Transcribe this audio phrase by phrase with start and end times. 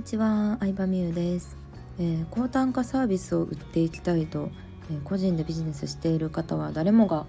[0.00, 1.58] にちは、相葉美優です、
[1.98, 4.48] えー、高単価サービスを売っていきたいと、
[4.90, 7.26] えー、個人でビジネスしている方は誰もが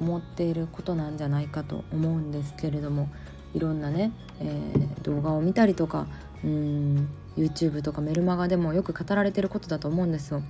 [0.00, 3.10] 思っていることなんじゃないかと思うんですけれども
[3.52, 4.10] いろんなね、
[4.40, 6.06] えー、動画を見たりとか
[6.42, 10.42] うん YouTube とかメルマガでもよく語られてることだと思うんですよ。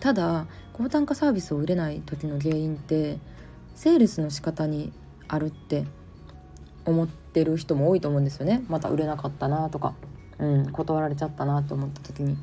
[0.00, 3.20] ただ高単価サービスを売れない時の原因って
[3.76, 4.92] セールスの仕方に
[5.28, 5.84] あるって
[6.84, 8.64] 思ってる人も多いと思うんですよね。
[8.68, 9.94] また売れなかったなとか。
[10.42, 12.36] うん、断られちゃったなと思った時に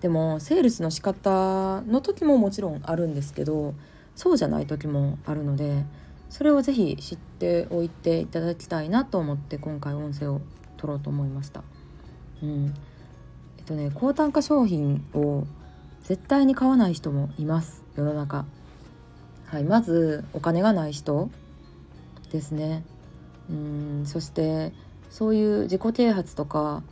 [0.00, 3.74] でもセールスの仕方の時ももちろんあるんですけど
[4.16, 5.84] そうじゃない時もあるので
[6.28, 10.40] それをぜひ知っておいていただきたいなと思って今回音声を
[10.76, 11.62] 取ろうと思いました。
[12.42, 12.74] うん
[13.58, 15.46] えっとね、高単価商品を
[16.02, 18.44] 絶対に買わない人もいます世の中。
[19.46, 21.30] はい、まずお金がない人
[22.32, 22.84] ですね。
[23.48, 24.72] うんそして
[25.10, 26.82] そういう自己啓発とか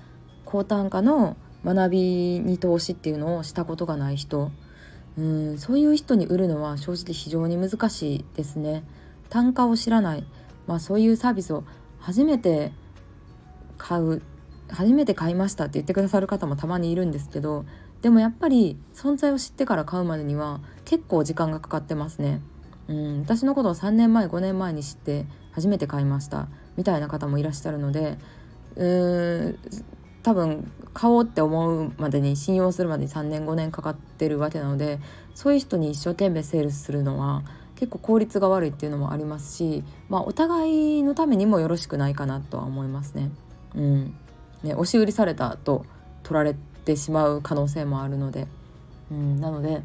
[0.45, 1.98] 高単価の学び
[2.41, 4.51] に投資っていうのをしたことがない人
[5.17, 8.84] うんそういう人に売るのは正直非常に難しいですね。
[9.31, 10.27] 単価を知らない、
[10.67, 11.65] まあ、そういうサービスを
[11.98, 12.73] 初めて
[13.79, 14.23] 買う
[14.69, 17.65] 初めて買いましたって言ってくださる方もたまにいるんですけど
[18.03, 22.41] でもやっぱり存在を知ってから買うまでには結構時間がかかってますね。
[22.89, 28.19] うん私のことを3年前5年前に知って初めて買いましたみたいな方もいらっしゃるので
[28.77, 29.58] うー
[30.22, 34.98] 多分買おうって思うまでに信用するまでに3年5年かかってるわけなので
[35.34, 37.42] そういう人に一生懸命セールスするのは
[37.77, 43.31] 結構効率が悪いっていうのもありますし、まあ、お互いのためにもよろしくないかなとは思いますね。
[43.75, 44.16] うん、
[44.62, 45.84] ね押し売りされたと
[46.22, 48.47] 取られてしまう可能性もあるので、
[49.11, 49.83] うん、なので、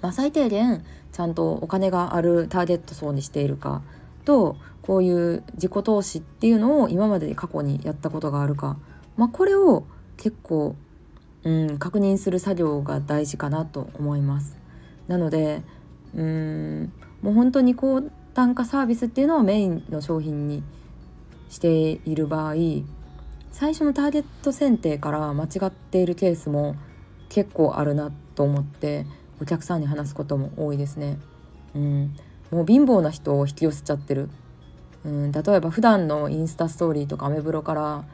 [0.00, 3.82] まあ、最低限ちゃんとお金があるターゲット層にしているか
[4.24, 4.56] と
[4.88, 8.78] こういう自己投資っていうのを今まで過去にやったことがあるか、
[9.18, 9.84] まあ、これを
[10.16, 10.76] 結構、
[11.44, 14.56] うん、確認する作業が大事かなと思います。
[15.06, 15.60] なので
[16.16, 18.00] うんもう本当に高
[18.32, 20.62] 単価サービスっていうのをメインの商品に
[21.50, 21.68] して
[22.06, 22.54] いる場合
[23.52, 26.76] 最初のターゲット選定から間違っているケースも
[27.28, 29.04] 結構あるなと思って
[29.38, 31.18] お客さんに話すことも多いですね。
[31.74, 32.16] うん、
[32.50, 34.30] もう貧乏な人を引き寄せちゃってる、
[35.08, 38.04] うん、例えば普段のインスタストーリーとかアメブロから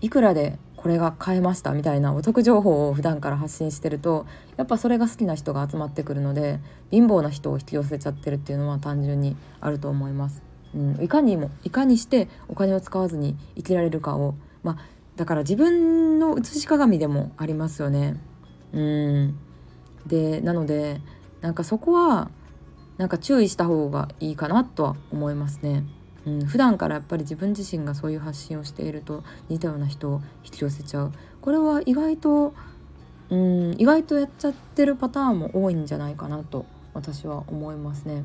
[0.00, 4.26] いくらでこれが買えましたみたいなお得情報を普段から発信してると
[4.56, 6.60] やっぱそれが好きな人が集まってくるので
[6.90, 10.42] 貧乏な人を引き寄せちゃってるっていうのは単純にあると思います。
[10.74, 14.78] うん、いかにもいかにしてお金を使わずに生きられるかを、まあ、
[15.14, 18.20] だから自分の写し鏡でもありますよね。
[18.72, 19.38] うん
[20.06, 21.00] でなので
[21.40, 22.30] なんかそこは
[22.98, 25.84] なんか注意した方がいいかなとは思いますね。
[26.26, 32.54] うん、普段からやっぱり自分自身がそういう発信をしていると似たような人を引き寄せちゃうこれは意外と、
[33.30, 38.24] うん、意外とやっちゃってるパターンも多いんじゃないかなと私は思いますね。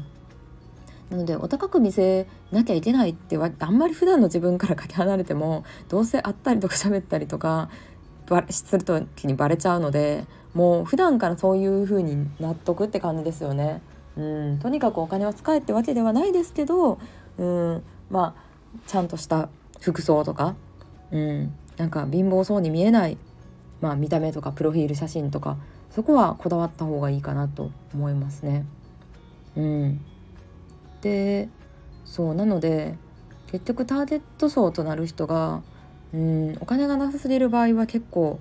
[1.12, 7.70] なのでお高く見せなきゃいけないってはあんまり普段の自分からかけ離れてもどうせ会ったりとか喋ったりとか
[8.50, 13.82] する時にバレちゃうのでもう普段からそういう風に納得って感じですよね。
[14.18, 17.00] うん、とにかくお金を使えってわけではないですけど、
[17.46, 17.46] う
[17.78, 20.56] ん、まあちゃんとした服装とか、
[21.12, 23.18] うん、なんか貧乏そうに見えない、
[23.82, 25.58] まあ、見た目とかプロフィール写真とか。
[25.92, 28.66] そこはこだわった方がいいかなと思いますね。
[29.58, 30.02] うん、
[31.02, 31.50] で
[32.06, 32.96] そうなので
[33.48, 35.62] 結局ターゲット層となる人が、
[36.14, 38.40] うん、お金がなさすぎる場合は結構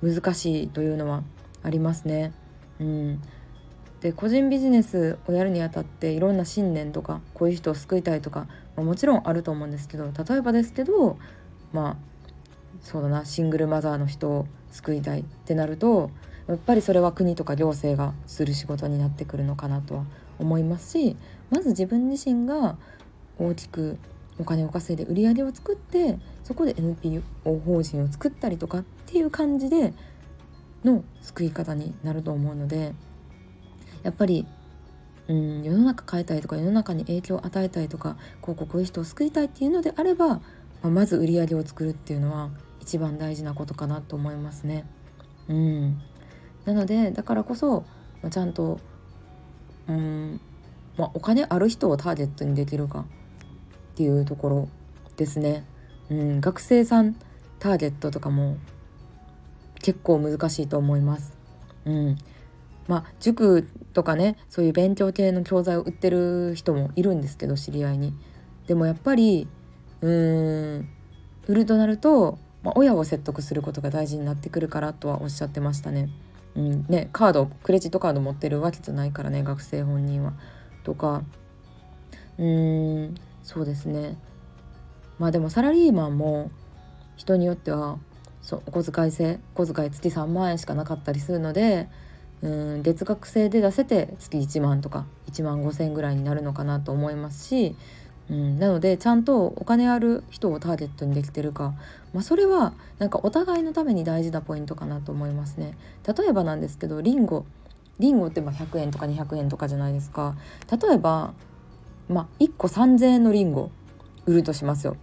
[0.00, 1.24] 難しいというのは
[1.64, 2.32] ありますね。
[2.78, 3.22] うん、
[4.02, 11.18] で個人ビジネスをやるにあたっていろんな信念とかこういう人を救いたいとか、まあ、もちろんあると思うんですけど例えばですけど
[11.72, 11.96] まあ
[12.80, 16.10] そうだなシングルマザーの人を救いたいってなると
[16.48, 20.04] やっぱりそれは国とか行政がする仕事になってくるのかなとは
[20.40, 21.16] 思いますし
[21.50, 22.76] まず自分自身が
[23.38, 23.98] 大きく
[24.40, 29.94] お金を稼いで売り上げを作ってそこで NPO 法人を作ったりとかっていう感じで
[30.84, 32.94] の救い方になると思うので。
[34.02, 34.46] やっぱり
[35.28, 40.40] うん世の中変えたいとか世の中に影響を与えたいとかこうこうこういう人を救いたいっていうのであれば、ま
[40.84, 42.50] あ、まず売り上げを作るっていうのは
[42.80, 44.84] 一番大事なことかなと思いますね。
[45.48, 46.00] うん、
[46.64, 47.84] なのでだからこそ、
[48.22, 48.80] まあ、ちゃんと
[49.88, 50.40] うん、
[50.96, 53.04] まあ、お金ある人をターゲットにできるかっ
[53.94, 54.68] ていうところ
[55.16, 55.64] ですね。
[56.10, 57.16] うん、学生さん
[57.58, 58.56] ターゲットとかも
[59.80, 61.32] 結構難しいと思います。
[61.84, 62.18] うん、
[62.88, 68.14] まあ塾とかねそういう勉強系の教材を売ってる人もいるんですけど知り合いに。
[68.66, 69.48] でもやっぱり
[70.00, 70.88] うーん
[71.46, 76.08] 売るとなるとまあ、親を説得することが大事になってくるからとはおっしゃってましたね。
[76.54, 80.34] うんね、カードクレジットカード持ってるわけじゃないからね学生本人は。
[80.84, 81.22] とか
[82.38, 84.18] うーんそうですね
[85.18, 86.50] まあでもサラリーマンも
[87.16, 87.98] 人によっては
[88.42, 91.88] そうお小遣い制小遣い月3万円しかなかったりするので
[92.42, 97.76] うん月額制で出せて月1万とか1万5,000円ぐらいになるのかなと思いますし、
[98.30, 101.74] うん、なのでちゃんとお金ある人をターゲットにできてるか、
[102.12, 105.76] まあ、それはなんかお互いのために大事なポイントかなと思いますね。
[106.06, 107.44] 例えばなんですけどリンゴ
[107.98, 110.34] リンゴってまあ100円とか200円とかじゃないですか。
[110.70, 111.34] 例えば、
[112.08, 113.70] まあ、1個3,000円のリンゴ
[114.26, 114.96] 売るとしますよ。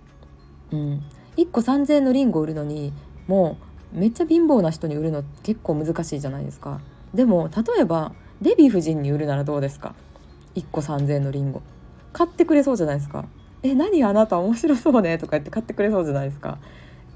[0.72, 1.04] うん、
[1.38, 2.92] 1個3,000円のリンゴ売るのに
[3.28, 3.58] も
[3.94, 6.82] うめっちゃ貧乏な人に売るの結構難しいじゃないですか。
[7.14, 9.96] でも例えばデヴィ夫人に売るならどうですか
[10.56, 11.62] ？1個3,000円のリンゴ
[12.14, 13.26] 買ってくれそうじゃないですか。
[13.62, 16.58] え何あなた面白そうねとか言って買ってくれそうじゃないですか。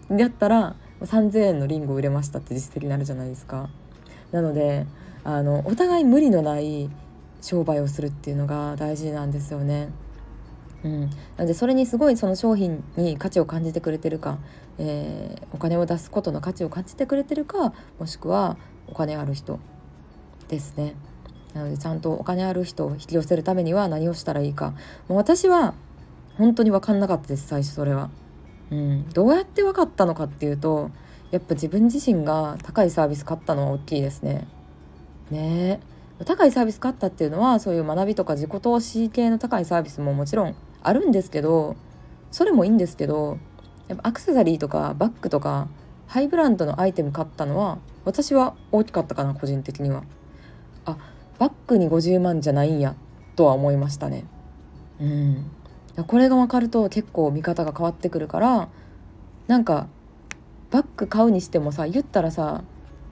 [0.10, 3.70] やったら3,000円のリンゴ売れましたって実績になるじゃないですか。
[4.32, 4.86] なので
[5.24, 6.90] あのお互い無理のない
[7.42, 9.90] 商売をするっていうのが大事なんですよね。
[10.84, 11.08] うん、な
[11.40, 14.38] のでそれにすごいその商品に価値を感じてくれてるか、
[14.78, 18.58] えー、お金を出すことの価値を感じてくれてるかもしくは
[18.88, 19.60] お金ある人
[20.56, 20.96] ですね。
[21.54, 24.72] なのでちゃんとお金ある人を引き寄せるためには何をしたらいいか
[25.08, 25.76] もう私は
[26.38, 28.10] 本当に分かんなかったです最初それは。
[28.72, 30.90] うん、どうやって分かったのかっていうと
[31.30, 34.48] やっぱ自分自身が高いサービス買ったのは大きいですね。
[35.30, 35.80] ね
[36.26, 41.76] 高いサービス買ったっていうのはそういう学びとか自己投資系の高いサービスももちろんあるんですけど
[42.32, 43.38] それもいいんですけど
[43.88, 45.68] やっぱアクセサリーとかバッグとか
[46.08, 50.04] ハイブランドのアイテム買ったのは私は大きかったかな個人的には
[51.40, 52.96] バッグに50万じゃないんや
[53.36, 54.26] とは思いましたね。
[55.00, 55.52] うん。
[56.08, 58.70] これが分かると結構見方が変わってくるから
[59.48, 59.88] なんか
[60.72, 62.64] バッグ買うにしてもさ言ったらさ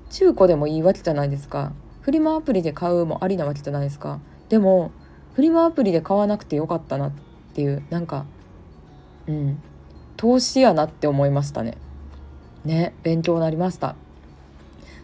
[0.09, 1.73] 中古でもいいわけじゃないですか。
[2.01, 4.19] フリマアプリで買うもありなわけじゃないですか。
[4.49, 4.91] でも
[5.35, 7.11] フリマアプリで買わなくてよかったなっ
[7.53, 8.25] ていうなんか
[9.27, 9.61] うん。
[10.17, 11.77] 投資やなって思いましたね。
[12.65, 13.95] ね勉強になりました。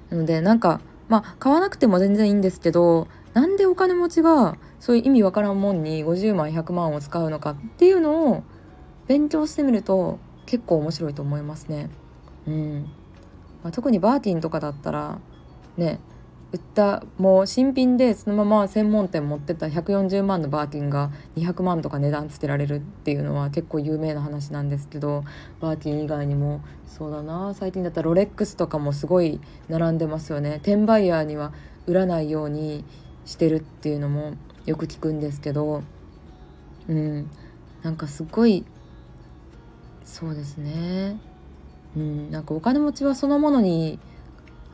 [0.09, 8.43] なのでなんかまあ買わなくても全然いいんですけどなんでお金持ちがそういう意味わからんもんに50万100万を使うのかっていうのを
[9.07, 11.89] 勉強してみると結構面白いと思いますね。
[12.47, 12.89] うん
[13.63, 15.19] まあ、特にバーティンとかだったら
[15.75, 15.99] ね
[16.53, 25.25] 売ったもう新品でそのまま専門店持ってた140万のバーキンが200万とか値段つけられるっていうのは結構有名な話なんですけど
[25.59, 30.55] バーキン以外にもそうだな最近だったらロレックスとかもすごい並んでますよね。
[30.63, 31.51] 転売ヤーには
[31.85, 32.85] 売らないように
[33.25, 34.33] してるっていうのも
[34.65, 35.83] よく聞くんですけど
[36.87, 37.29] うん。
[37.83, 38.65] なんかすごい
[40.05, 41.19] そうですね。
[41.95, 42.31] うん。
[42.31, 43.99] なんかお金持ちはそのものに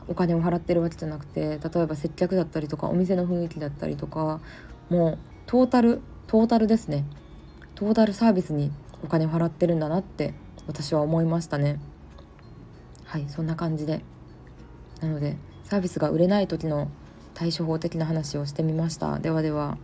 [0.08, 4.40] お金を払ってるわけじゃなくて例えば接客だったりとかお店の雰囲気だったりとか
[4.90, 7.04] もうトータルトータルですね。
[7.74, 8.72] トータルサービスに
[9.02, 10.34] お金を払ってるんだなって
[10.66, 11.78] 私は思いましたね。
[13.04, 14.02] はいそんな感じで。
[15.00, 16.88] なのでサービスが売れない時の
[17.34, 19.18] 対処法的な話をしてみました。
[19.18, 19.76] ではでは。